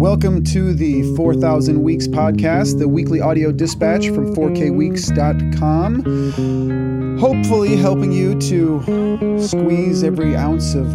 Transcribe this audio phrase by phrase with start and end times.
[0.00, 7.18] Welcome to the 4000 Weeks podcast, the weekly audio dispatch from 4kweeks.com.
[7.18, 10.90] Hopefully, helping you to squeeze every ounce of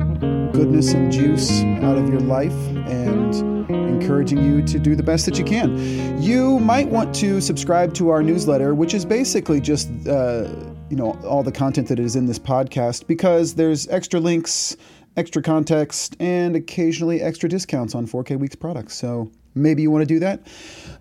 [0.53, 1.51] goodness and juice
[1.83, 2.51] out of your life
[2.87, 3.35] and
[3.69, 5.77] encouraging you to do the best that you can.
[6.19, 10.49] You might want to subscribe to our newsletter, which is basically just uh,
[10.89, 14.75] you know all the content that is in this podcast because there's extra links
[15.17, 18.95] extra context, and occasionally extra discounts on 4K Weeks products.
[18.95, 20.45] So maybe you want to do that.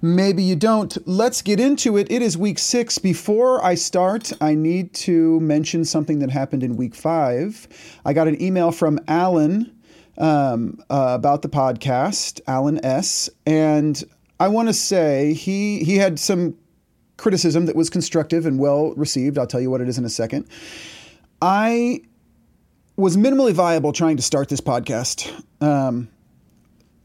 [0.01, 0.97] Maybe you don't.
[1.07, 2.11] Let's get into it.
[2.11, 2.99] It is week six.
[2.99, 7.69] Before I start, I need to mention something that happened in week five.
[8.05, 9.75] I got an email from Alan
[10.19, 13.29] um, uh, about the podcast, Alan S.
[13.47, 14.03] And
[14.39, 16.57] I want to say he he had some
[17.17, 19.39] criticism that was constructive and well received.
[19.39, 20.47] I'll tell you what it is in a second.
[21.41, 22.03] I
[22.97, 25.33] was minimally viable trying to start this podcast.
[25.61, 26.09] Um,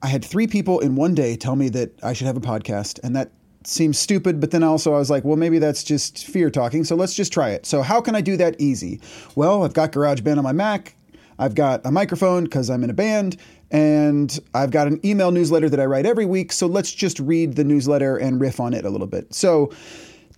[0.02, 3.00] I had three people in one day tell me that I should have a podcast,
[3.04, 3.32] and that
[3.64, 4.40] seems stupid.
[4.40, 6.84] But then also, I was like, well, maybe that's just fear talking.
[6.84, 7.66] So let's just try it.
[7.66, 9.02] So, how can I do that easy?
[9.36, 10.96] Well, I've got GarageBand on my Mac,
[11.38, 13.38] I've got a microphone because I'm in a band,
[13.72, 16.52] and I've got an email newsletter that I write every week.
[16.52, 19.34] So, let's just read the newsletter and riff on it a little bit.
[19.34, 19.72] So,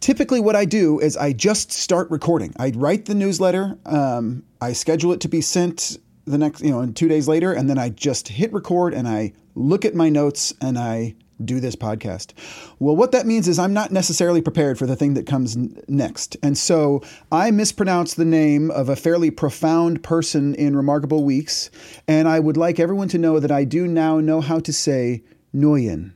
[0.02, 2.54] typically what I do is I just start recording.
[2.58, 6.86] I write the newsletter, um, I schedule it to be sent the next, you know,
[6.92, 10.54] two days later, and then I just hit record and I look at my notes
[10.62, 12.34] and I do this podcast.
[12.80, 15.82] Well, what that means is I'm not necessarily prepared for the thing that comes n-
[15.88, 16.38] next.
[16.44, 21.72] And so I mispronounced the name of a fairly profound person in Remarkable Weeks.
[22.08, 25.24] And I would like everyone to know that I do now know how to say
[25.56, 26.14] Nguyen,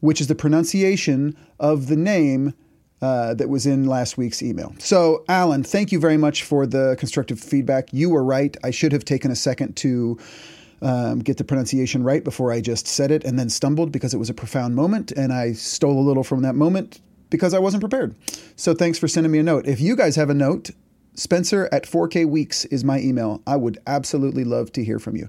[0.00, 2.52] which is the pronunciation of the name
[3.00, 4.74] uh, that was in last week's email.
[4.78, 7.92] So, Alan, thank you very much for the constructive feedback.
[7.92, 8.56] You were right.
[8.64, 10.18] I should have taken a second to
[10.82, 14.18] um, get the pronunciation right before I just said it and then stumbled because it
[14.18, 15.12] was a profound moment.
[15.12, 18.14] And I stole a little from that moment because I wasn't prepared.
[18.56, 19.66] So, thanks for sending me a note.
[19.66, 20.70] If you guys have a note,
[21.14, 23.42] Spencer at 4K Weeks is my email.
[23.46, 25.28] I would absolutely love to hear from you.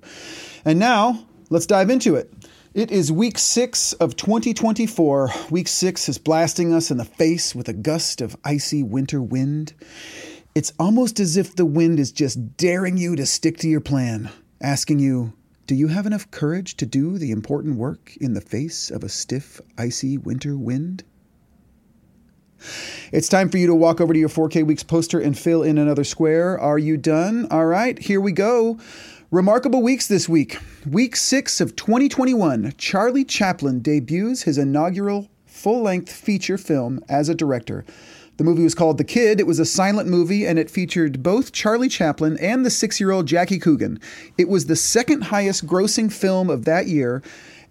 [0.65, 2.31] And now, let's dive into it.
[2.75, 5.31] It is week six of 2024.
[5.49, 9.73] Week six is blasting us in the face with a gust of icy winter wind.
[10.53, 14.29] It's almost as if the wind is just daring you to stick to your plan,
[14.61, 15.33] asking you,
[15.65, 19.09] Do you have enough courage to do the important work in the face of a
[19.09, 21.03] stiff, icy winter wind?
[23.11, 25.79] It's time for you to walk over to your 4K Weeks poster and fill in
[25.79, 26.59] another square.
[26.59, 27.47] Are you done?
[27.49, 28.77] All right, here we go.
[29.31, 30.57] Remarkable weeks this week.
[30.89, 37.35] Week six of 2021, Charlie Chaplin debuts his inaugural full length feature film as a
[37.35, 37.85] director.
[38.37, 39.39] The movie was called The Kid.
[39.39, 43.11] It was a silent movie and it featured both Charlie Chaplin and the six year
[43.11, 43.99] old Jackie Coogan.
[44.39, 47.21] It was the second highest grossing film of that year,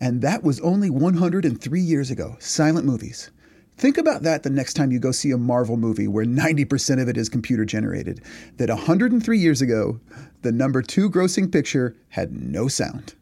[0.00, 2.36] and that was only 103 years ago.
[2.38, 3.32] Silent movies.
[3.78, 7.08] Think about that the next time you go see a Marvel movie where 90% of
[7.08, 8.20] it is computer generated.
[8.56, 10.00] That 103 years ago,
[10.42, 13.14] the number two grossing picture had no sound.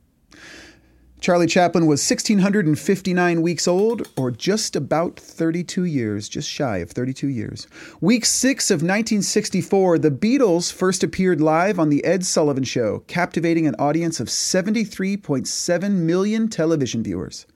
[1.21, 7.29] Charlie Chaplin was 1,659 weeks old, or just about 32 years, just shy of 32
[7.29, 7.67] years.
[8.01, 13.67] Week six of 1964, the Beatles first appeared live on The Ed Sullivan Show, captivating
[13.67, 17.47] an audience of 73.7 million television viewers.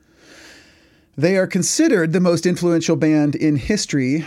[1.16, 4.25] They are considered the most influential band in history,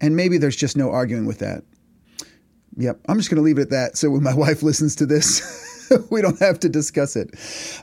[0.00, 1.64] and maybe there's just no arguing with that.
[2.78, 5.06] Yep, I'm just going to leave it at that so when my wife listens to
[5.06, 7.30] this, we don't have to discuss it.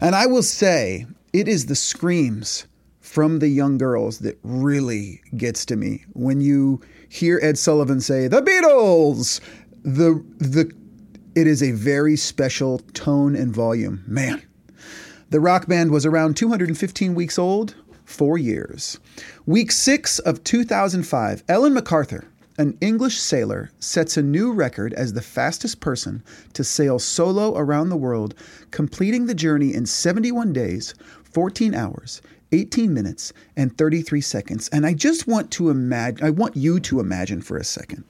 [0.02, 2.68] And I will say, it is the screams
[3.00, 6.04] from the young girls that really gets to me.
[6.14, 9.40] When you hear Ed Sullivan say, The Beatles!
[9.84, 10.72] The, the,
[11.36, 14.04] it is a very special tone and volume.
[14.08, 14.42] Man.
[15.30, 17.76] The rock band was around 215 weeks old
[18.14, 19.00] four years.
[19.46, 22.26] Week six of 2005, Ellen MacArthur,
[22.58, 26.24] an English sailor, sets a new record as the fastest person
[26.54, 28.36] to sail solo around the world,
[28.70, 32.22] completing the journey in 71 days, 14 hours,
[32.52, 34.70] 18 minutes, and 33 seconds.
[34.70, 38.04] And I just want to imagine, I want you to imagine for a second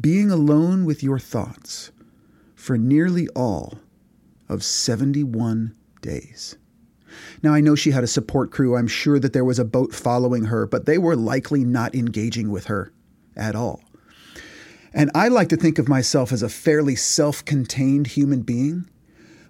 [0.00, 1.92] being alone with your thoughts
[2.56, 3.78] for nearly all
[4.48, 6.56] of 71 days.
[7.42, 8.76] Now, I know she had a support crew.
[8.76, 12.50] I'm sure that there was a boat following her, but they were likely not engaging
[12.50, 12.92] with her
[13.36, 13.82] at all.
[14.94, 18.88] And I like to think of myself as a fairly self contained human being,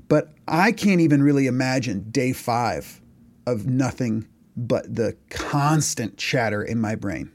[0.09, 3.01] but I can't even really imagine day five
[3.47, 7.33] of nothing but the constant chatter in my brain.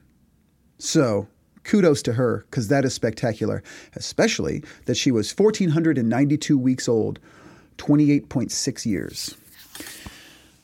[0.78, 1.28] So,
[1.64, 3.64] kudos to her, because that is spectacular,
[3.96, 7.20] especially that she was 1,492 weeks old,
[7.78, 9.36] 28.6 years.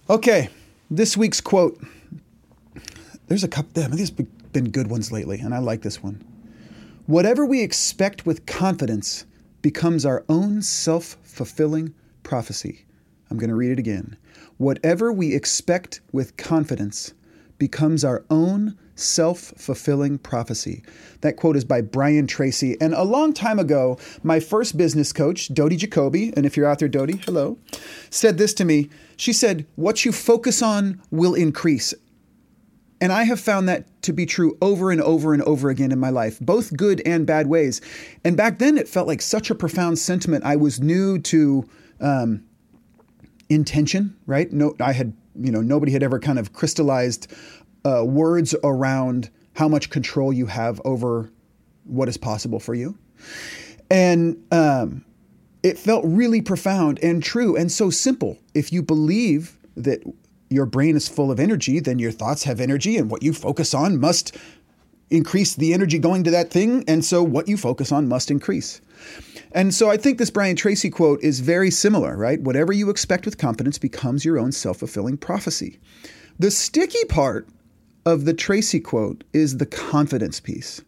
[0.09, 0.49] Okay,
[0.91, 1.81] this week's quote.
[3.27, 3.71] There's a couple.
[3.71, 6.21] Damn, have been good ones lately, and I like this one.
[7.05, 9.25] Whatever we expect with confidence
[9.61, 12.83] becomes our own self fulfilling prophecy.
[13.31, 14.17] I'm going to read it again.
[14.57, 17.13] Whatever we expect with confidence
[17.57, 20.83] becomes our own self fulfilling prophecy.
[21.21, 22.75] That quote is by Brian Tracy.
[22.81, 26.79] And a long time ago, my first business coach, Dodie Jacoby, and if you're out
[26.79, 27.57] there, Dodie, hello,
[28.09, 28.89] said this to me.
[29.23, 31.93] She said, What you focus on will increase.
[32.99, 35.99] And I have found that to be true over and over and over again in
[35.99, 37.79] my life, both good and bad ways.
[38.25, 40.43] And back then, it felt like such a profound sentiment.
[40.43, 41.63] I was new to
[42.01, 42.43] um,
[43.47, 44.51] intention, right?
[44.51, 47.31] No, I had, you know, nobody had ever kind of crystallized
[47.85, 51.31] uh, words around how much control you have over
[51.85, 52.97] what is possible for you.
[53.89, 55.05] And um,
[55.63, 58.37] it felt really profound and true and so simple.
[58.53, 60.03] If you believe that
[60.49, 63.73] your brain is full of energy, then your thoughts have energy, and what you focus
[63.73, 64.37] on must
[65.09, 66.83] increase the energy going to that thing.
[66.87, 68.81] And so what you focus on must increase.
[69.51, 72.41] And so I think this Brian Tracy quote is very similar, right?
[72.41, 75.79] Whatever you expect with confidence becomes your own self fulfilling prophecy.
[76.39, 77.47] The sticky part
[78.05, 80.81] of the Tracy quote is the confidence piece.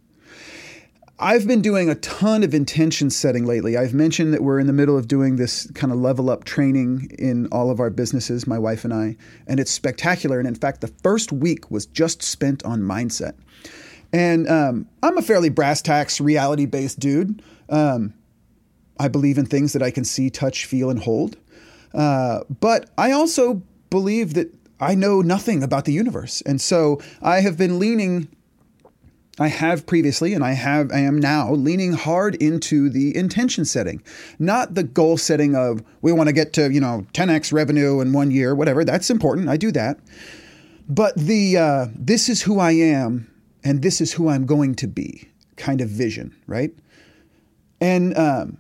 [1.18, 3.78] I've been doing a ton of intention setting lately.
[3.78, 7.10] I've mentioned that we're in the middle of doing this kind of level up training
[7.18, 9.16] in all of our businesses, my wife and I,
[9.48, 10.40] and it's spectacular.
[10.40, 13.36] And in fact, the first week was just spent on mindset.
[14.12, 17.42] And um, I'm a fairly brass tacks, reality based dude.
[17.70, 18.14] Um,
[19.00, 21.38] I believe in things that I can see, touch, feel, and hold.
[21.94, 26.42] Uh, but I also believe that I know nothing about the universe.
[26.42, 28.28] And so I have been leaning
[29.40, 34.02] I have previously and I have I am now leaning hard into the intention setting.
[34.40, 38.14] Not the goal setting of we want to get to, you know, 10x revenue in
[38.14, 38.86] one year, whatever.
[38.86, 39.50] That's important.
[39.50, 40.00] I do that.
[40.88, 43.30] But the uh, this is who I am
[43.64, 45.28] and this is who I'm going to be
[45.58, 46.72] kind of vision, right?
[47.82, 48.58] And um,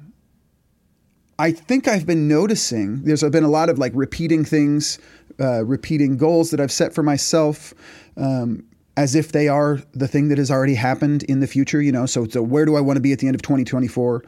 [1.39, 4.99] I think I've been noticing there's been a lot of like repeating things,
[5.39, 7.73] uh, repeating goals that I've set for myself.
[8.17, 8.65] Um,
[8.97, 12.05] as if they are the thing that has already happened in the future, you know.
[12.05, 14.23] So, so where do I want to be at the end of 2024?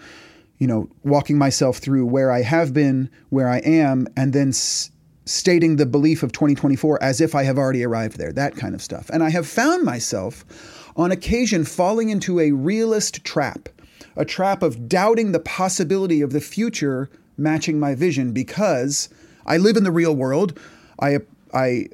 [0.60, 4.92] You know, walking myself through where I have been, where I am, and then s-
[5.26, 8.82] stating the belief of 2024 as if I have already arrived there, that kind of
[8.82, 9.10] stuff.
[9.10, 13.70] And I have found myself on occasion falling into a realist trap,
[14.16, 19.10] a trap of doubting the possibility of the future matching my vision because
[19.46, 20.60] I live in the real world.
[21.00, 21.20] I
[21.54, 21.90] I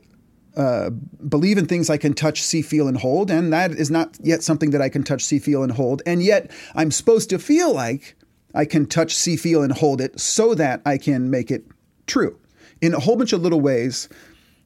[0.56, 4.18] uh, believe in things I can touch, see, feel, and hold, and that is not
[4.22, 6.02] yet something that I can touch, see, feel, and hold.
[6.06, 8.16] And yet, I'm supposed to feel like
[8.54, 11.66] I can touch, see, feel, and hold it so that I can make it
[12.06, 12.40] true
[12.82, 14.10] in a whole bunch of little ways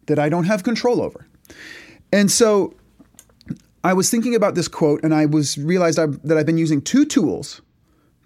[0.07, 1.27] that I don't have control over.
[2.11, 2.73] And so,
[3.83, 6.81] I was thinking about this quote, and I was realized I've, that I've been using
[6.81, 7.61] two tools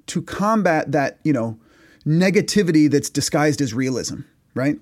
[0.08, 1.60] to combat that, you know,
[2.06, 4.22] negativity that's disguised as realism,
[4.56, 4.80] right?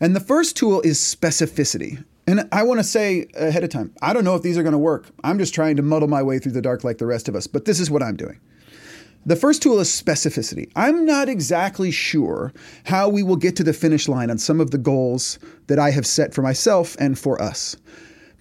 [0.00, 2.04] And the first tool is specificity.
[2.26, 4.72] And I want to say ahead of time, I don't know if these are going
[4.72, 5.10] to work.
[5.22, 7.46] I'm just trying to muddle my way through the dark like the rest of us,
[7.46, 8.40] but this is what I'm doing.
[9.26, 10.70] The first tool is specificity.
[10.76, 12.52] I'm not exactly sure
[12.84, 15.90] how we will get to the finish line on some of the goals that I
[15.92, 17.76] have set for myself and for us.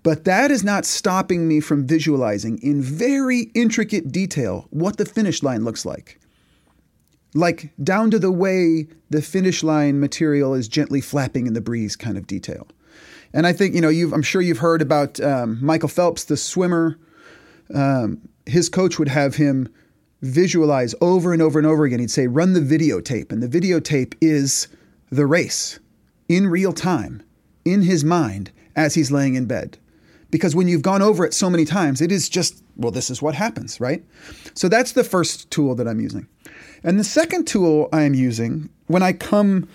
[0.04, 5.42] But that is not stopping me from visualizing in very intricate detail what the finish
[5.42, 6.20] line looks like
[7.34, 11.96] like down to the way the finish line material is gently flapping in the breeze
[11.96, 12.68] kind of detail.
[13.34, 17.00] And I think, you know, I'm sure you've heard about um, Michael Phelps, the swimmer.
[17.74, 19.74] Um, his coach would have him
[20.22, 22.00] visualize over and over and over again.
[22.00, 23.32] He'd say, run the videotape.
[23.32, 24.68] And the videotape is
[25.10, 25.80] the race
[26.30, 27.24] in real time
[27.66, 29.78] in his mind as he's laying in bed.
[30.30, 33.22] Because when you've gone over it so many times, it is just, well, this is
[33.22, 34.04] what happens, right?
[34.56, 36.28] So that's the first tool that I'm using.
[36.84, 39.68] And the second tool I am using when I come,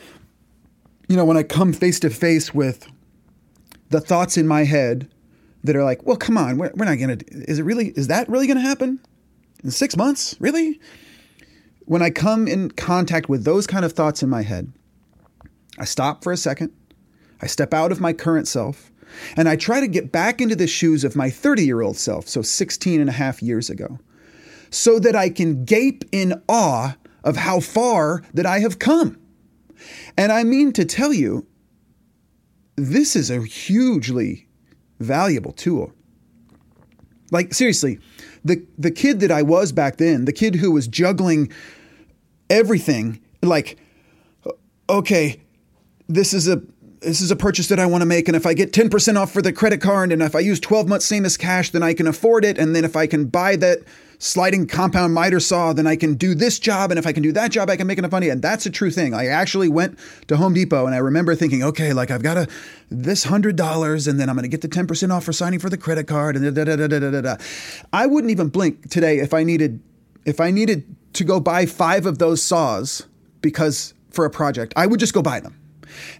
[1.08, 2.86] you know, when I come face to face with
[3.88, 5.08] the thoughts in my head
[5.64, 8.08] that are like, well, come on, we're, we're not going to, is it really, is
[8.08, 9.00] that really going to happen
[9.64, 10.36] in six months?
[10.38, 10.78] Really?
[11.86, 14.70] When I come in contact with those kind of thoughts in my head,
[15.78, 16.72] I stop for a second.
[17.40, 18.92] I step out of my current self
[19.36, 22.28] and I try to get back into the shoes of my 30 year old self,
[22.28, 23.98] so 16 and a half years ago
[24.70, 29.18] so that I can gape in awe of how far that I have come.
[30.16, 31.46] And I mean to tell you,
[32.76, 34.48] this is a hugely
[35.00, 35.92] valuable tool.
[37.30, 37.98] Like seriously,
[38.44, 41.52] the the kid that I was back then, the kid who was juggling
[42.48, 43.78] everything, like
[44.88, 45.40] okay,
[46.08, 46.62] this is a
[47.00, 48.28] this is a purchase that I want to make.
[48.28, 50.88] And if I get 10% off for the credit card and if I use 12
[50.88, 52.58] months same as cash, then I can afford it.
[52.58, 53.80] And then if I can buy that
[54.18, 56.90] sliding compound miter saw, then I can do this job.
[56.90, 58.28] And if I can do that job, I can make enough money.
[58.28, 59.14] And that's a true thing.
[59.14, 62.48] I actually went to Home Depot and I remember thinking, okay, like I've got a,
[62.90, 65.70] this hundred dollars and then I'm going to get the 10% off for signing for
[65.70, 67.36] the credit card and da, da, da, da, da, da, da.
[67.92, 69.80] I wouldn't even blink today if I needed,
[70.24, 73.06] if I needed to go buy five of those saws
[73.40, 75.57] because for a project, I would just go buy them.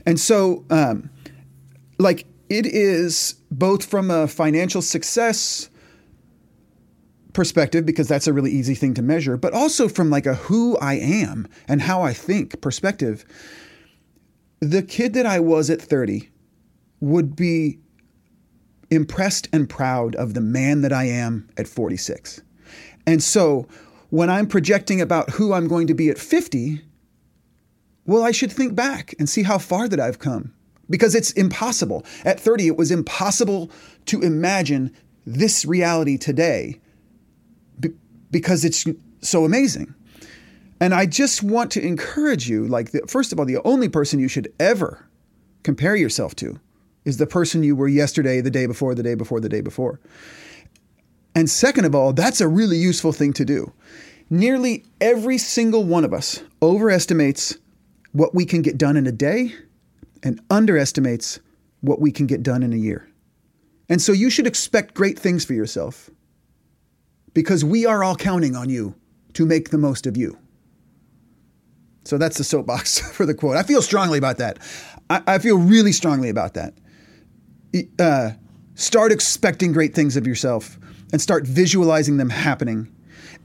[0.07, 1.11] And so, um,
[1.99, 5.69] like, it is both from a financial success
[7.33, 10.77] perspective because that's a really easy thing to measure, but also from like a who
[10.79, 13.25] I am and how I think perspective.
[14.61, 16.29] The kid that I was at 30
[17.01, 17.79] would be
[18.91, 22.41] impressed and proud of the man that I am at 46.
[23.07, 23.69] And so
[24.11, 26.81] when I'm projecting about who I'm going to be at 50,
[28.09, 30.55] well, I should think back and see how far that I've come
[30.89, 32.07] because it's impossible.
[32.25, 33.71] At 30, it was impossible
[34.07, 34.97] to imagine
[35.27, 36.81] this reality today
[38.31, 38.87] because it's
[39.21, 39.95] so amazing.
[40.81, 44.19] And I just want to encourage you like, the, first of all, the only person
[44.19, 45.07] you should ever
[45.63, 46.59] compare yourself to
[47.05, 50.01] is the person you were yesterday, the day before, the day before, the day before.
[51.35, 53.71] And second of all, that's a really useful thing to do.
[54.31, 57.59] Nearly every single one of us overestimates
[58.19, 59.55] what we can get done in a day
[60.25, 61.39] and underestimates
[61.83, 63.09] what we can get done in a year.
[63.89, 66.11] And so you should expect great things for yourself
[67.33, 68.97] because we are all counting on you
[69.35, 70.37] to make the most of you.
[72.03, 73.57] So that's the soapbox for the quote.
[73.57, 74.59] I feel strongly about that.
[75.09, 76.75] I, I feel really strongly about that.
[78.01, 78.33] Uh,
[78.75, 80.77] start expecting great things of yourself
[81.13, 82.93] and start visualizing them happening.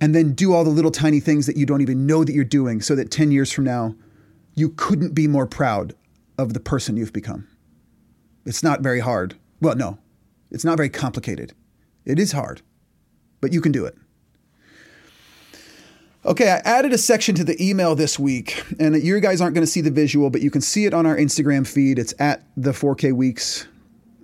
[0.01, 2.43] And then do all the little tiny things that you don't even know that you're
[2.43, 3.93] doing so that 10 years from now,
[4.55, 5.93] you couldn't be more proud
[6.37, 7.47] of the person you've become.
[8.45, 9.35] It's not very hard.
[9.61, 9.97] Well, no,
[10.51, 11.53] it's not very complicated.
[12.05, 12.61] It is hard,
[13.41, 13.97] but you can do it.
[16.25, 19.65] Okay, I added a section to the email this week, and you guys aren't going
[19.65, 21.99] to see the visual, but you can see it on our Instagram feed.
[21.99, 23.67] It's at the 4K Weeks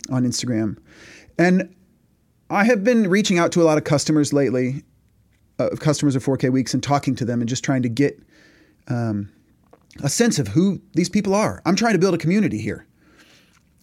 [0.10, 0.78] on Instagram.
[1.38, 1.76] And
[2.50, 4.84] I have been reaching out to a lot of customers lately,
[5.60, 8.18] uh, customers of 4K Weeks, and talking to them and just trying to get
[8.88, 9.30] um,
[10.04, 11.62] a sense of who these people are.
[11.66, 12.86] I'm trying to build a community here.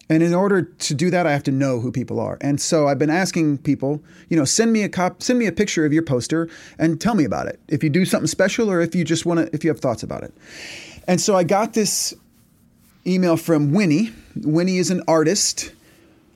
[0.09, 2.37] And in order to do that, I have to know who people are.
[2.39, 5.51] And so I've been asking people, you know, send me a cop, send me a
[5.51, 6.49] picture of your poster
[6.79, 7.59] and tell me about it.
[7.67, 10.03] If you do something special or if you just want to, if you have thoughts
[10.03, 10.33] about it.
[11.07, 12.13] And so I got this
[13.05, 14.11] email from Winnie.
[14.35, 15.71] Winnie is an artist,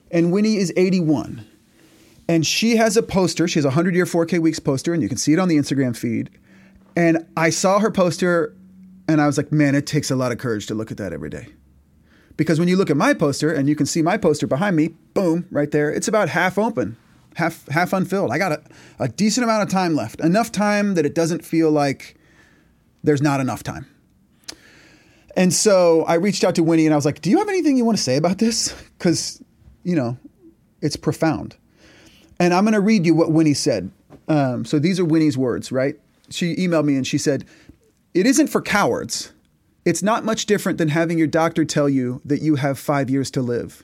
[0.09, 1.45] and Winnie is 81.
[2.27, 3.47] And she has a poster.
[3.47, 5.57] She has a 100 year 4K Weeks poster, and you can see it on the
[5.57, 6.29] Instagram feed.
[6.95, 8.53] And I saw her poster
[9.11, 11.13] and I was like, man, it takes a lot of courage to look at that
[11.13, 11.47] every day.
[12.37, 14.89] Because when you look at my poster and you can see my poster behind me,
[15.13, 16.97] boom, right there, it's about half open,
[17.35, 18.31] half half unfilled.
[18.31, 18.61] I got a,
[18.99, 20.21] a decent amount of time left.
[20.21, 22.15] Enough time that it doesn't feel like
[23.03, 23.85] there's not enough time.
[25.35, 27.77] And so I reached out to Winnie and I was like, Do you have anything
[27.77, 28.73] you want to say about this?
[28.97, 29.43] Because,
[29.83, 30.17] you know,
[30.81, 31.55] it's profound.
[32.39, 33.91] And I'm going to read you what Winnie said.
[34.27, 35.95] Um, so these are Winnie's words, right?
[36.29, 37.45] She emailed me and she said,
[38.13, 39.31] it isn't for cowards.
[39.85, 43.31] It's not much different than having your doctor tell you that you have five years
[43.31, 43.83] to live.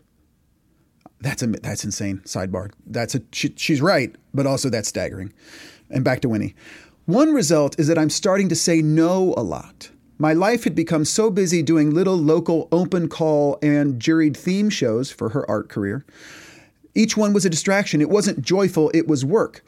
[1.21, 2.21] That's a, that's insane.
[2.25, 2.71] Sidebar.
[2.85, 5.33] That's a she, she's right, but also that's staggering.
[5.89, 6.55] And back to Winnie.
[7.05, 9.89] One result is that I'm starting to say no a lot.
[10.19, 15.11] My life had become so busy doing little local open call and juried theme shows
[15.11, 16.05] for her art career.
[16.93, 18.01] Each one was a distraction.
[18.01, 19.63] It wasn't joyful, it was work.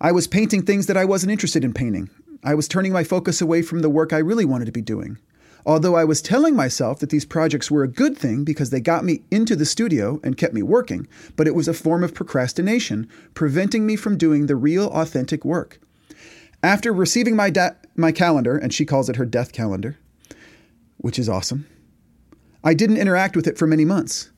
[0.00, 2.08] I was painting things that I wasn't interested in painting.
[2.42, 5.18] I was turning my focus away from the work I really wanted to be doing.
[5.66, 9.04] Although I was telling myself that these projects were a good thing because they got
[9.04, 11.06] me into the studio and kept me working,
[11.36, 15.78] but it was a form of procrastination, preventing me from doing the real, authentic work.
[16.62, 19.98] After receiving my, da- my calendar, and she calls it her death calendar,
[20.96, 21.66] which is awesome,
[22.64, 24.30] I didn't interact with it for many months.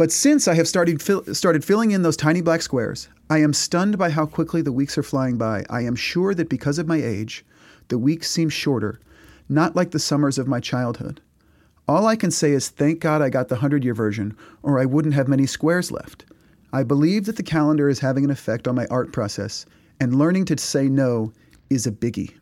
[0.00, 1.02] But since I have started,
[1.36, 4.96] started filling in those tiny black squares, I am stunned by how quickly the weeks
[4.96, 5.66] are flying by.
[5.68, 7.44] I am sure that because of my age,
[7.88, 8.98] the weeks seem shorter,
[9.46, 11.20] not like the summers of my childhood.
[11.86, 14.86] All I can say is thank God I got the 100 year version, or I
[14.86, 16.24] wouldn't have many squares left.
[16.72, 19.66] I believe that the calendar is having an effect on my art process,
[20.00, 21.30] and learning to say no
[21.68, 22.32] is a biggie.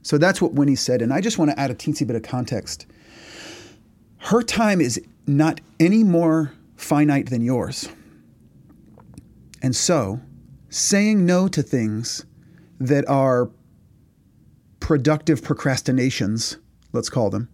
[0.00, 2.22] So that's what Winnie said, and I just want to add a teensy bit of
[2.22, 2.86] context.
[4.18, 7.88] Her time is not any more finite than yours.
[9.62, 10.20] And so,
[10.68, 12.24] saying no to things
[12.78, 13.50] that are
[14.80, 16.58] productive procrastinations,
[16.92, 17.48] let's call them,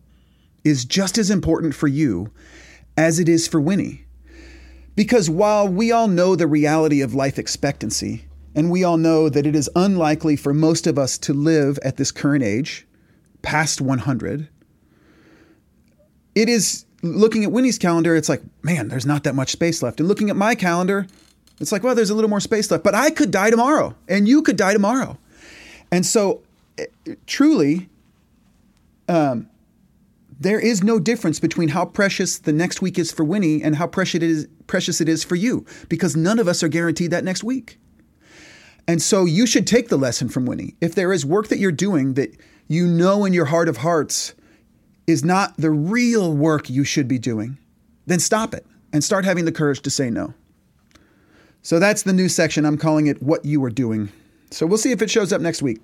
[0.64, 2.30] is just as important for you
[2.96, 4.04] as it is for Winnie.
[4.96, 9.46] Because while we all know the reality of life expectancy, and we all know that
[9.46, 12.86] it is unlikely for most of us to live at this current age,
[13.42, 14.48] past 100,
[16.34, 20.00] it is looking at Winnie's calendar, it's like, man, there's not that much space left.
[20.00, 21.06] And looking at my calendar,
[21.60, 24.26] it's like, well, there's a little more space left, but I could die tomorrow and
[24.26, 25.18] you could die tomorrow.
[25.92, 26.42] And so,
[26.78, 26.86] eh,
[27.26, 27.88] truly,
[29.08, 29.48] um,
[30.40, 33.86] there is no difference between how precious the next week is for Winnie and how
[33.86, 37.22] precious it is, precious it is for you because none of us are guaranteed that
[37.22, 37.78] next week.
[38.88, 40.74] And so you should take the lesson from Winnie.
[40.80, 42.36] If there is work that you're doing that
[42.66, 44.34] you know in your heart of hearts
[45.06, 47.58] is not the real work you should be doing,
[48.06, 50.34] then stop it and start having the courage to say no.
[51.62, 52.66] So that's the new section.
[52.66, 54.10] I'm calling it What You Are Doing.
[54.50, 55.80] So we'll see if it shows up next week.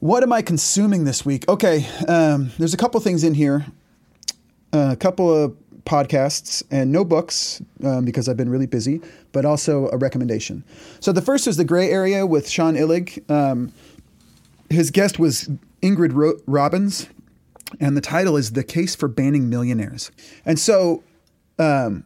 [0.00, 1.48] What am I consuming this week?
[1.48, 3.64] Okay, um, there's a couple things in here,
[4.72, 9.00] uh, a couple of podcasts and no books um, because I've been really busy,
[9.32, 10.64] but also a recommendation.
[11.00, 13.30] So the first is The Gray Area with Sean Illing.
[13.30, 13.72] Um,
[14.70, 15.48] his guest was
[15.82, 17.08] Ingrid Ro- Robeyns,
[17.80, 20.10] and the title is The Case for Banning Millionaires.
[20.44, 21.02] And so
[21.58, 22.04] um,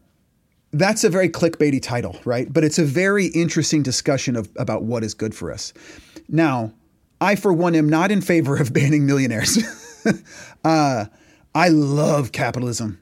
[0.73, 2.53] that's a very clickbaity title, right?
[2.53, 5.73] But it's a very interesting discussion of about what is good for us.
[6.29, 6.73] Now,
[7.21, 9.59] I, for one, am not in favor of banning millionaires.
[10.65, 11.07] uh,
[11.55, 13.00] I love capitalism.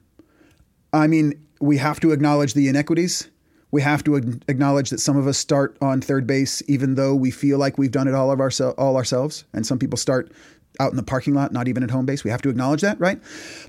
[0.93, 3.29] I mean, we have to acknowledge the inequities.
[3.71, 7.31] We have to acknowledge that some of us start on third base, even though we
[7.31, 10.31] feel like we've done it all of our, all ourselves, and some people start
[10.79, 12.23] out in the parking lot, not even at home base.
[12.23, 13.19] We have to acknowledge that, right?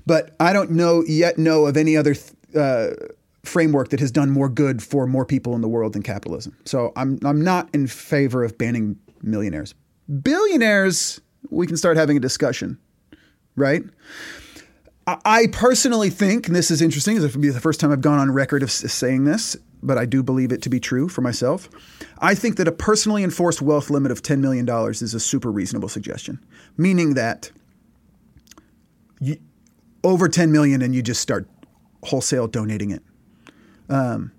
[0.05, 2.15] But I don't know yet know of any other
[2.55, 2.89] uh,
[3.43, 6.55] framework that has done more good for more people in the world than capitalism.
[6.65, 9.73] So I'm I'm not in favor of banning millionaires.
[10.21, 12.77] Billionaires, we can start having a discussion,
[13.55, 13.83] right?
[15.25, 18.19] I personally think, and this is interesting, this would be the first time I've gone
[18.19, 21.69] on record of saying this, but I do believe it to be true for myself.
[22.19, 25.89] I think that a personally enforced wealth limit of $10 million is a super reasonable
[25.89, 26.43] suggestion,
[26.77, 27.51] meaning that
[29.21, 29.37] you,
[30.03, 31.47] over 10 million and you just start
[32.03, 33.03] wholesale donating it.
[33.89, 34.31] Um,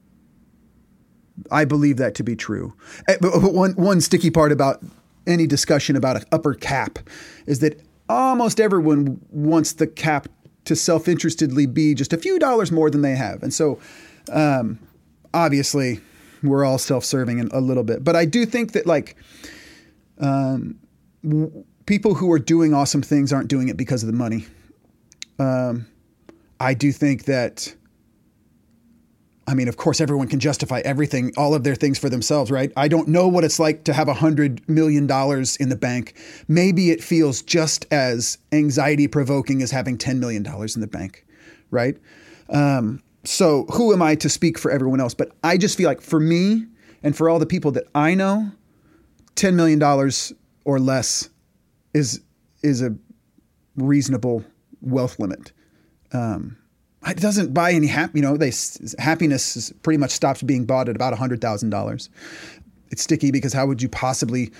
[1.50, 2.74] I believe that to be true.
[3.08, 4.82] Eh, one, one sticky part about
[5.26, 6.98] any discussion about an upper cap
[7.46, 10.28] is that almost everyone wants the cap
[10.64, 13.42] to self interestedly be just a few dollars more than they have.
[13.42, 13.78] And so,
[14.30, 14.78] um,
[15.32, 16.00] obviously,
[16.42, 18.04] we're all self serving a little bit.
[18.04, 19.16] But I do think that, like,
[20.18, 20.78] um,
[21.22, 24.46] w- people who are doing awesome things aren't doing it because of the money.
[25.38, 25.86] Um,
[26.58, 27.74] I do think that
[29.50, 32.72] I mean, of course, everyone can justify everything, all of their things for themselves, right?
[32.76, 35.10] I don't know what it's like to have a $100 million
[35.58, 36.14] in the bank.
[36.46, 41.26] Maybe it feels just as anxiety provoking as having $10 million in the bank,
[41.72, 41.96] right?
[42.48, 45.14] Um, so, who am I to speak for everyone else?
[45.14, 46.66] But I just feel like for me
[47.02, 48.52] and for all the people that I know,
[49.34, 49.82] $10 million
[50.64, 51.28] or less
[51.92, 52.20] is,
[52.62, 52.94] is a
[53.74, 54.44] reasonable
[54.80, 55.50] wealth limit.
[56.12, 56.56] Um,
[57.06, 58.18] it doesn't buy any happy.
[58.18, 58.52] You know, they
[58.98, 62.10] happiness pretty much stops being bought at about hundred thousand dollars.
[62.90, 64.52] It's sticky because how would you possibly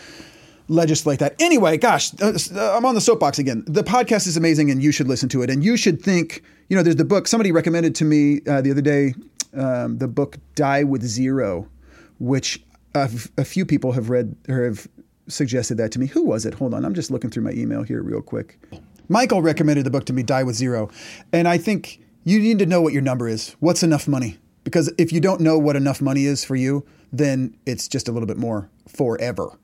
[0.68, 1.34] legislate that?
[1.40, 3.64] Anyway, gosh, uh, uh, I'm on the soapbox again.
[3.66, 5.50] The podcast is amazing, and you should listen to it.
[5.50, 6.42] And you should think.
[6.68, 9.14] You know, there's the book somebody recommended to me uh, the other day.
[9.52, 11.68] Um, the book "Die with Zero,
[12.20, 12.62] which
[12.94, 14.88] a few people have read or have
[15.28, 16.06] suggested that to me.
[16.06, 16.54] Who was it?
[16.54, 18.58] Hold on, I'm just looking through my email here real quick.
[19.08, 20.90] Michael recommended the book to me, Die with Zero,
[21.32, 23.56] and I think you need to know what your number is.
[23.60, 24.38] What's enough money?
[24.64, 28.12] Because if you don't know what enough money is for you, then it's just a
[28.12, 29.58] little bit more forever.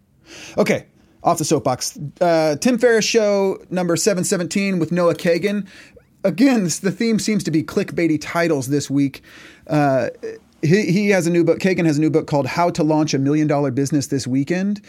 [0.57, 0.87] Okay,
[1.23, 1.99] off the soapbox.
[2.21, 5.67] Uh, Tim Ferriss show number 717 with Noah Kagan.
[6.25, 9.23] Again, the theme seems to be clickbaity titles this week.
[9.67, 10.09] Uh,
[10.63, 11.59] he, he has a new book.
[11.59, 14.81] Kagan has a new book called How to Launch a Million Dollar Business This Weekend.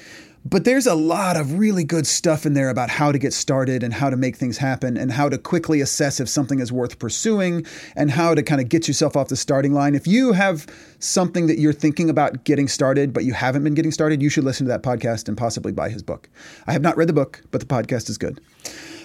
[0.49, 3.83] But there's a lot of really good stuff in there about how to get started
[3.83, 6.99] and how to make things happen and how to quickly assess if something is worth
[6.99, 7.65] pursuing
[7.97, 9.93] and how to kind of get yourself off the starting line.
[9.93, 10.65] If you have
[10.99, 14.45] something that you're thinking about getting started, but you haven't been getting started, you should
[14.45, 16.29] listen to that podcast and possibly buy his book.
[16.65, 18.39] I have not read the book, but the podcast is good.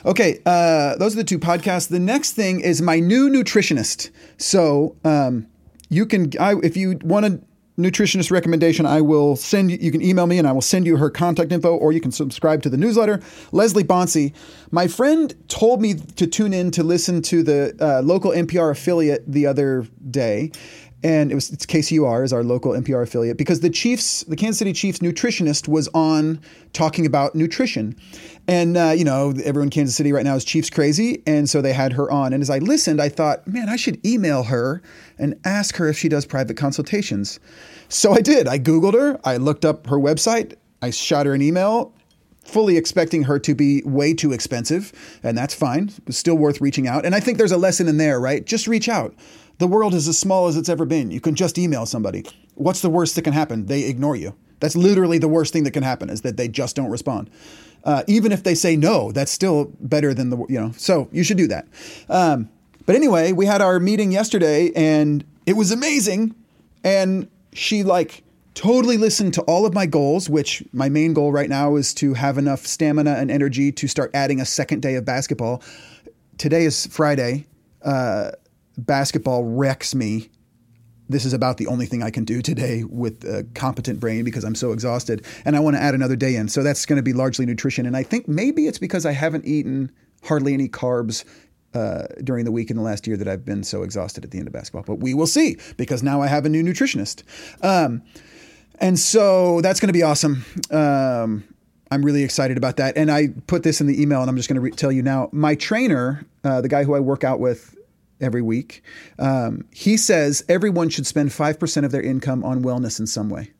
[0.05, 1.88] Okay, uh, those are the two podcasts.
[1.88, 4.11] The next thing is my new nutritionist.
[4.37, 5.48] So um,
[5.88, 7.40] you can, I, if you want to
[7.78, 10.96] nutritionist recommendation, I will send you, you can email me and I will send you
[10.96, 13.20] her contact info, or you can subscribe to the newsletter.
[13.50, 14.35] Leslie Bonci,
[14.70, 19.24] my friend told me to tune in to listen to the uh, local NPR affiliate
[19.26, 20.50] the other day.
[21.05, 24.59] And it was it's KCUR is our local NPR affiliate because the Chiefs, the Kansas
[24.59, 26.41] City Chiefs nutritionist was on
[26.73, 27.97] talking about nutrition,
[28.47, 31.61] and uh, you know everyone in Kansas City right now is Chiefs crazy, and so
[31.61, 32.33] they had her on.
[32.33, 34.83] And as I listened, I thought, man, I should email her
[35.19, 37.41] and ask her if she does private consultations.
[37.88, 38.49] So I did.
[38.49, 39.21] I googled her.
[39.25, 40.55] I looked up her website.
[40.81, 41.93] I shot her an email
[42.45, 45.93] fully expecting her to be way too expensive, and that's fine.
[46.07, 47.05] It's still worth reaching out.
[47.05, 48.45] And I think there's a lesson in there, right?
[48.45, 49.15] Just reach out.
[49.62, 51.12] The world is as small as it's ever been.
[51.12, 52.25] You can just email somebody.
[52.57, 53.66] What's the worst that can happen?
[53.66, 54.35] They ignore you.
[54.59, 57.31] That's literally the worst thing that can happen is that they just don't respond.
[57.85, 61.22] Uh, even if they say no, that's still better than the, you know, so you
[61.22, 61.68] should do that.
[62.09, 62.51] Um,
[62.87, 66.35] but anyway, we had our meeting yesterday and it was amazing.
[66.83, 71.48] And she like totally listened to all of my goals, which my main goal right
[71.48, 75.05] now is to have enough stamina and energy to start adding a second day of
[75.05, 75.62] basketball.
[76.37, 77.46] Today is Friday.
[77.81, 78.33] Uh,
[78.76, 80.30] basketball wrecks me.
[81.08, 84.44] This is about the only thing I can do today with a competent brain because
[84.44, 85.26] I'm so exhausted.
[85.44, 86.48] And I want to add another day in.
[86.48, 87.87] So that's going to be largely nutrition.
[87.87, 89.90] And I think maybe it's because I haven't eaten
[90.22, 91.24] hardly any carbs
[91.74, 94.38] uh, during the week in the last year that I've been so exhausted at the
[94.38, 94.85] end of basketball.
[94.87, 97.24] But we will see because now I have a new nutritionist.
[97.62, 98.02] Um,
[98.78, 100.44] and so that's going to be awesome.
[100.70, 101.44] Um,
[101.90, 102.96] I'm really excited about that.
[102.96, 105.02] And I put this in the email, and I'm just going to re- tell you
[105.02, 105.28] now.
[105.30, 107.76] My trainer, uh, the guy who I work out with
[108.22, 108.82] every week,
[109.18, 113.50] um, he says everyone should spend 5% of their income on wellness in some way.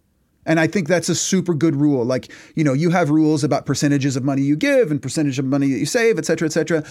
[0.45, 2.05] And I think that's a super good rule.
[2.05, 5.45] Like, you know, you have rules about percentages of money you give and percentage of
[5.45, 6.85] money that you save, et cetera, et cetera.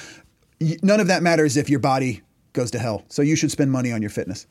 [0.81, 2.21] None of that matters if your body
[2.53, 3.03] goes to hell.
[3.09, 4.45] So you should spend money on your fitness.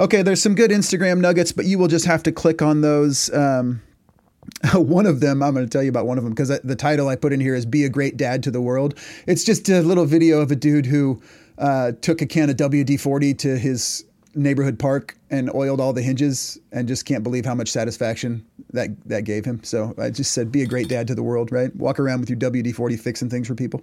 [0.00, 3.32] Okay, there's some good Instagram nuggets, but you will just have to click on those.
[3.32, 3.82] Um,
[4.74, 7.08] one of them, I'm going to tell you about one of them because the title
[7.08, 8.98] I put in here is Be a Great Dad to the World.
[9.26, 11.20] It's just a little video of a dude who
[11.58, 14.04] uh, took a can of WD 40 to his
[14.36, 18.90] neighborhood park and oiled all the hinges and just can't believe how much satisfaction that
[19.08, 19.62] that gave him.
[19.64, 21.74] So I just said, be a great dad to the world, right?
[21.74, 23.82] Walk around with your WD 40 fixing things for people.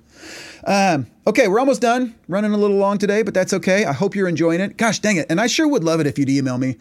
[0.65, 2.15] Um, okay, we're almost done.
[2.27, 3.85] Running a little long today, but that's okay.
[3.85, 4.77] I hope you're enjoying it.
[4.77, 5.25] Gosh dang it.
[5.29, 6.77] And I sure would love it if you'd email me.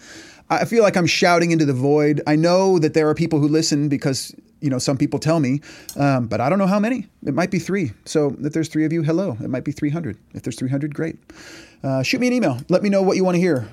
[0.51, 2.21] I feel like I'm shouting into the void.
[2.27, 5.61] I know that there are people who listen because you know some people tell me,
[5.97, 7.09] um, but I don't know how many.
[7.27, 7.93] It might be three.
[8.05, 9.37] So if there's three of you, hello.
[9.43, 10.17] It might be 300.
[10.35, 11.19] If there's 300, great.
[11.83, 12.59] Uh, shoot me an email.
[12.69, 13.69] Let me know what you want to hear.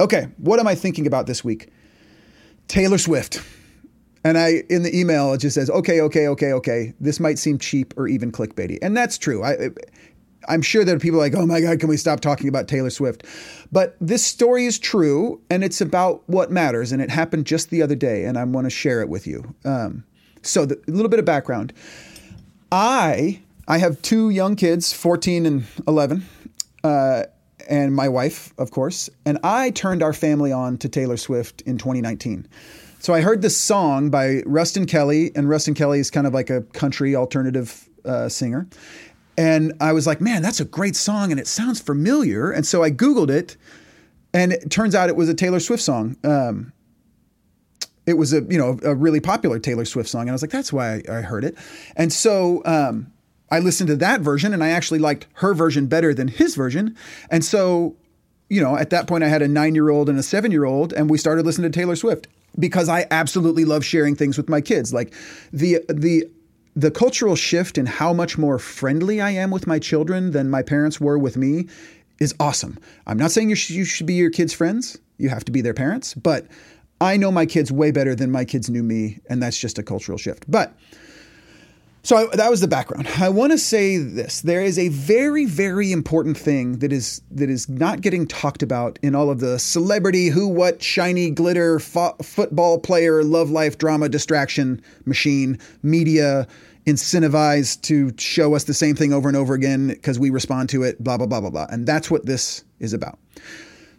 [0.00, 1.68] Okay, what am I thinking about this week?
[2.68, 3.40] Taylor Swift.
[4.24, 6.94] And I in the email it just says, okay, okay, okay, okay.
[7.00, 9.42] This might seem cheap or even clickbaity, and that's true.
[9.42, 9.70] I,
[10.48, 12.90] I'm sure there are people like, oh my God, can we stop talking about Taylor
[12.90, 13.24] Swift?
[13.70, 17.82] But this story is true, and it's about what matters, and it happened just the
[17.82, 19.54] other day, and I want to share it with you.
[19.64, 20.04] Um,
[20.42, 21.72] so, a little bit of background.
[22.70, 26.26] I I have two young kids, 14 and 11.
[26.82, 27.24] Uh,
[27.68, 29.08] and my wife, of course.
[29.24, 32.48] And I turned our family on to Taylor Swift in 2019.
[32.98, 36.50] So I heard this song by Ruston Kelly, and Ruston Kelly is kind of like
[36.50, 38.68] a country alternative uh, singer.
[39.36, 42.50] And I was like, man, that's a great song, and it sounds familiar.
[42.50, 43.56] And so I Googled it,
[44.34, 46.16] and it turns out it was a Taylor Swift song.
[46.22, 46.72] Um,
[48.06, 50.50] it was a you know a really popular Taylor Swift song, and I was like,
[50.50, 51.56] that's why I, I heard it.
[51.96, 53.12] And so um,
[53.52, 56.96] I listened to that version and I actually liked her version better than his version.
[57.30, 57.96] And so,
[58.48, 60.64] you know, at that point I had a nine year old and a seven year
[60.64, 64.48] old, and we started listening to Taylor Swift because I absolutely love sharing things with
[64.48, 64.94] my kids.
[64.94, 65.12] Like
[65.52, 66.30] the the
[66.74, 70.62] the cultural shift in how much more friendly I am with my children than my
[70.62, 71.68] parents were with me
[72.18, 72.78] is awesome.
[73.06, 74.98] I'm not saying you should, you should be your kids' friends.
[75.18, 76.46] You have to be their parents, but
[77.02, 79.82] I know my kids way better than my kids knew me, and that's just a
[79.82, 80.48] cultural shift.
[80.48, 80.72] But
[82.04, 83.08] so I, that was the background.
[83.18, 87.50] I want to say this: there is a very, very important thing that is that
[87.50, 92.14] is not getting talked about in all of the celebrity, who, what, shiny, glitter, fo-
[92.22, 96.46] football player, love life, drama, distraction, machine, media,
[96.86, 100.84] incentivized to show us the same thing over and over again because we respond to
[100.84, 101.02] it.
[101.02, 103.18] Blah blah blah blah blah, and that's what this is about.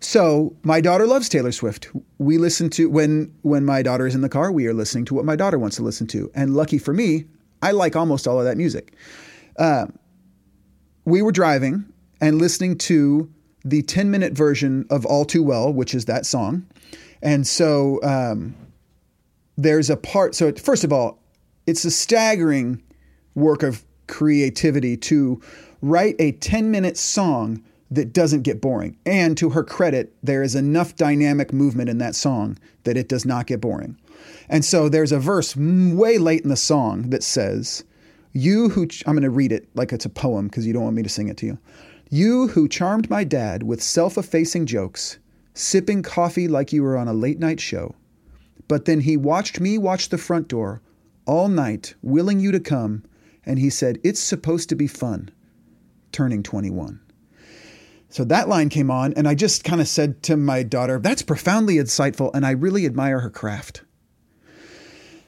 [0.04, 1.90] So my daughter loves Taylor Swift.
[2.18, 5.14] We listen to when when my daughter is in the car, we are listening to
[5.14, 6.30] what my daughter wants to listen to.
[6.36, 7.26] And lucky for me,
[7.62, 8.94] I like almost all of that music.
[9.58, 9.88] Uh,
[11.06, 11.86] we were driving
[12.20, 13.32] and listening to
[13.64, 16.66] the 10 minute version of All Too Well, which is that song.
[17.22, 18.56] And so um,
[19.58, 20.36] there's a part.
[20.36, 21.20] So, first of all,
[21.66, 22.84] it's a staggering
[23.36, 25.42] work of creativity to
[25.82, 28.98] write a 10 minute song that doesn't get boring.
[29.06, 33.26] And to her credit, there is enough dynamic movement in that song that it does
[33.26, 33.98] not get boring.
[34.50, 37.84] And so there's a verse way late in the song that says,
[38.32, 40.84] You who, ch- I'm going to read it like it's a poem because you don't
[40.84, 41.58] want me to sing it to you.
[42.10, 45.20] You who charmed my dad with self effacing jokes,
[45.54, 47.96] sipping coffee like you were on a late night show.
[48.68, 50.82] But then he watched me watch the front door
[51.26, 53.04] all night, willing you to come,
[53.46, 55.30] and he said, It's supposed to be fun,
[56.12, 57.00] turning 21.
[58.14, 61.24] So that line came on, and I just kind of said to my daughter, That's
[61.24, 63.82] profoundly insightful, and I really admire her craft.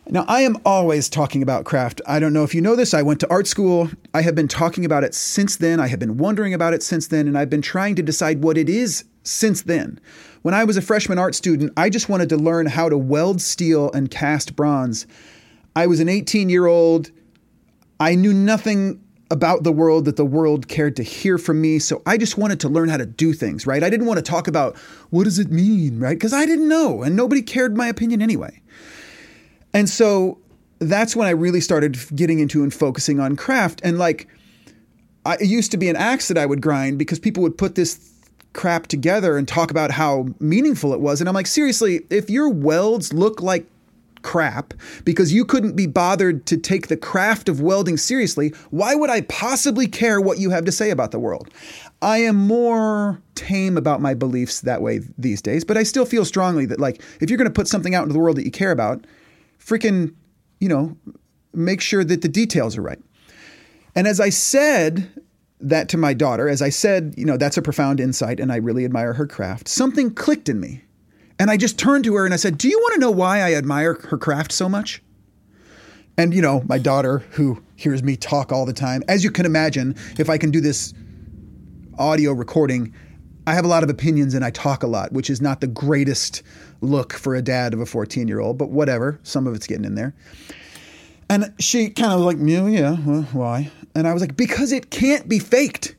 [0.08, 2.00] Now, I am always talking about craft.
[2.06, 2.94] I don't know if you know this.
[2.94, 3.90] I went to art school.
[4.14, 5.80] I have been talking about it since then.
[5.80, 8.56] I have been wondering about it since then, and I've been trying to decide what
[8.56, 10.00] it is since then.
[10.44, 13.42] When I was a freshman art student, I just wanted to learn how to weld
[13.42, 15.08] steel and cast bronze.
[15.76, 17.10] I was an 18 year old.
[18.00, 19.02] I knew nothing
[19.36, 21.78] about the world that the world cared to hear from me.
[21.78, 23.84] So I just wanted to learn how to do things, right?
[23.84, 24.78] I didn't want to talk about
[25.10, 26.18] what does it mean, right?
[26.18, 28.62] Because I didn't know and nobody cared my opinion anyway.
[29.74, 30.40] And so
[30.80, 33.82] that's when I really started getting into and focusing on craft.
[33.84, 34.30] And like,
[35.26, 37.76] I, it used to be an axe that I would grind because people would put
[37.76, 38.14] this
[38.54, 41.20] crap together and talk about how meaningful it was.
[41.20, 43.68] And I'm like, seriously, if your welds look like
[44.26, 49.12] crap because you couldn't be bothered to take the craft of welding seriously, why would
[49.12, 51.48] I possibly care what you have to say about the world?
[52.02, 56.26] I am more tame about my beliefs that way these days, but I still feel
[56.26, 58.52] strongly that, like, if you're going to put something out into the world that you
[58.52, 59.06] care about,
[59.60, 60.16] freaking,
[60.60, 60.98] you know,
[61.54, 63.02] make sure that the details are right.
[63.94, 65.22] And as I said
[65.62, 68.56] that to my daughter, as I said, you know, that's a profound insight and I
[68.56, 70.82] really admire her craft, something clicked in me.
[71.40, 73.40] And I just turned to her and I said, Do you want to know why
[73.42, 75.02] I admire her craft so much?
[76.18, 79.46] And, you know, my daughter, who hears me talk all the time, as you can
[79.46, 80.94] imagine, if I can do this
[82.00, 82.94] audio recording,
[83.48, 85.68] I have a lot of opinions and I talk a lot, which is not the
[85.68, 86.42] greatest
[86.82, 89.20] look for a dad of a 14 year old, but whatever.
[89.24, 90.16] Some of it's getting in there.
[91.30, 93.72] And she kind of like, yeah, yeah, well, why?
[93.94, 95.96] And I was like, because it can't be faked.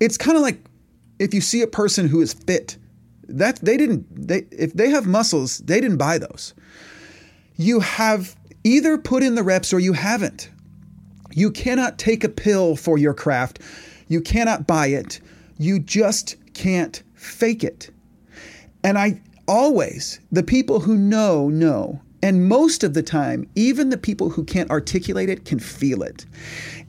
[0.00, 0.60] It's kind of like
[1.18, 2.76] if you see a person who is fit,
[3.38, 6.54] that they didn't, they, if they have muscles, they didn't buy those.
[7.56, 10.50] You have either put in the reps or you haven't.
[11.32, 13.60] You cannot take a pill for your craft.
[14.08, 15.20] You cannot buy it.
[15.58, 17.90] You just can't fake it.
[18.82, 22.00] And I always, the people who know, know.
[22.22, 26.26] And most of the time, even the people who can't articulate it can feel it.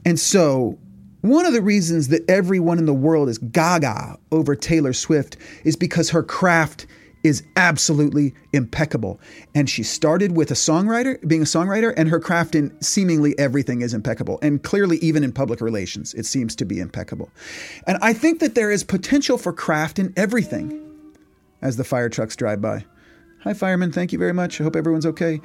[0.04, 0.78] And so,
[1.22, 5.76] one of the reasons that everyone in the world is gaga over Taylor Swift is
[5.76, 6.86] because her craft
[7.22, 9.20] is absolutely impeccable.
[9.54, 13.82] And she started with a songwriter, being a songwriter, and her craft in seemingly everything
[13.82, 14.40] is impeccable.
[14.42, 17.30] And clearly, even in public relations, it seems to be impeccable.
[17.86, 20.90] And I think that there is potential for craft in everything
[21.60, 22.84] as the fire trucks drive by.
[23.44, 23.92] Hi, firemen.
[23.92, 24.60] Thank you very much.
[24.60, 25.40] I hope everyone's okay.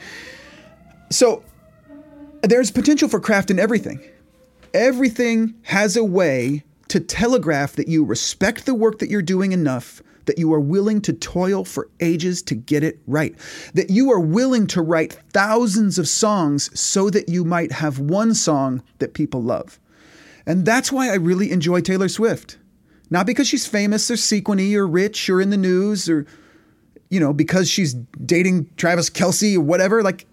[1.12, 1.44] So,
[2.42, 4.00] there's potential for craft in everything.
[4.78, 10.04] Everything has a way to telegraph that you respect the work that you're doing enough
[10.28, 13.36] that you are willing to toil for ages to get it right,
[13.74, 18.36] that you are willing to write thousands of songs so that you might have one
[18.36, 19.80] song that people love.
[20.46, 22.60] And that's why I really enjoy Taylor Swift.
[23.10, 26.28] Not because she's famous or sequiny or rich or in the news or,
[27.10, 30.28] you know, because she's dating Travis Kelce or whatever, like,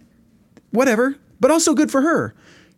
[0.70, 2.34] whatever, but also good for her.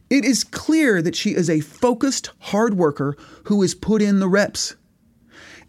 [0.08, 4.28] It is clear that she is a focused hard worker who has put in the
[4.28, 4.76] reps.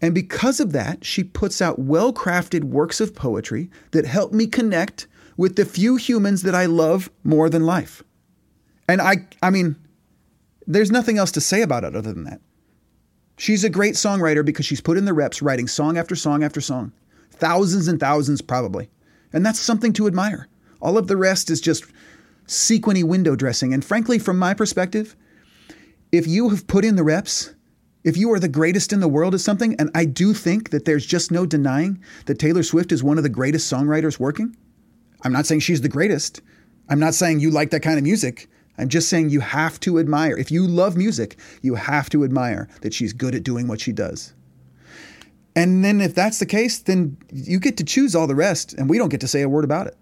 [0.02, 4.45] And because of that, she puts out well crafted works of poetry that help me
[4.45, 8.04] connect with the few humans that I love more than life.
[8.88, 9.76] And I, I mean,
[10.67, 12.41] there's nothing else to say about it other than that.
[13.38, 16.62] She's a great songwriter because she's put in the reps writing song after song after
[16.62, 16.91] song,
[17.32, 18.89] thousands and thousands probably.
[19.34, 20.47] And that's something to admire.
[20.82, 21.86] All of the rest is just
[22.48, 23.74] sequiny window dressing.
[23.74, 25.16] And frankly, from my perspective,
[26.12, 27.54] if you have put in the reps,
[28.04, 30.86] if you are the greatest in the world at something, and I do think that
[30.86, 34.56] there's just no denying that Taylor Swift is one of the greatest songwriters working,
[35.24, 36.42] I'm not saying she's the greatest.
[36.90, 38.50] I'm not saying you like that kind of music.
[38.78, 40.38] I'm just saying you have to admire.
[40.38, 43.92] If you love music, you have to admire that she's good at doing what she
[43.92, 44.34] does.
[45.56, 48.88] And then if that's the case, then you get to choose all the rest, and
[48.88, 49.98] we don't get to say a word about it.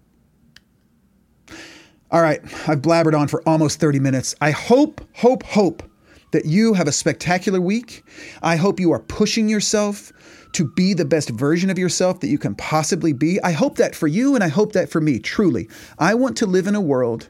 [2.10, 4.34] All right, I've blabbered on for almost 30 minutes.
[4.40, 5.82] I hope, hope, hope
[6.30, 8.04] that you have a spectacular week.
[8.42, 10.12] I hope you are pushing yourself
[10.52, 13.42] to be the best version of yourself that you can possibly be.
[13.42, 15.68] I hope that for you and I hope that for me, truly.
[15.98, 17.28] I want to live in a world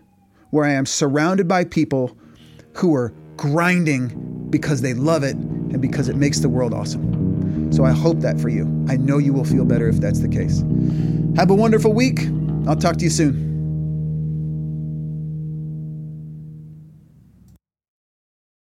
[0.50, 2.16] where I am surrounded by people
[2.74, 7.72] who are grinding because they love it and because it makes the world awesome.
[7.72, 8.64] So I hope that for you.
[8.88, 10.60] I know you will feel better if that's the case.
[11.36, 12.20] Have a wonderful week.
[12.66, 13.45] I'll talk to you soon.